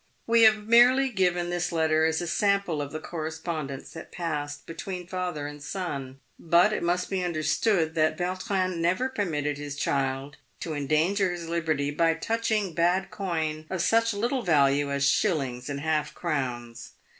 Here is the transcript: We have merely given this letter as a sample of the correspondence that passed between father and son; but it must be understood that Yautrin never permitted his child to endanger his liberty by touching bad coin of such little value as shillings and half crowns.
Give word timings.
We 0.25 0.41
have 0.45 0.65
merely 0.67 1.09
given 1.09 1.51
this 1.51 1.71
letter 1.71 2.05
as 2.07 2.21
a 2.21 2.27
sample 2.27 2.81
of 2.81 2.91
the 2.91 2.99
correspondence 2.99 3.91
that 3.91 4.11
passed 4.11 4.65
between 4.65 5.05
father 5.05 5.45
and 5.45 5.61
son; 5.61 6.19
but 6.39 6.73
it 6.73 6.81
must 6.81 7.07
be 7.07 7.23
understood 7.23 7.93
that 7.93 8.17
Yautrin 8.17 8.77
never 8.81 9.09
permitted 9.09 9.59
his 9.59 9.75
child 9.75 10.37
to 10.61 10.73
endanger 10.73 11.31
his 11.31 11.47
liberty 11.47 11.91
by 11.91 12.15
touching 12.15 12.73
bad 12.73 13.11
coin 13.11 13.67
of 13.69 13.83
such 13.83 14.11
little 14.15 14.41
value 14.41 14.91
as 14.91 15.03
shillings 15.07 15.69
and 15.69 15.81
half 15.81 16.15
crowns. 16.15 16.93